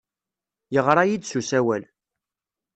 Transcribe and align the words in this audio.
Yeɣra-iyi-d 0.73 1.23
s 1.31 1.33
usawal. 1.39 1.83